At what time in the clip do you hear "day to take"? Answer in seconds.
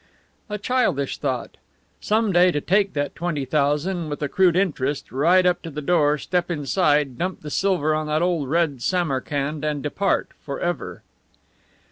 2.31-2.93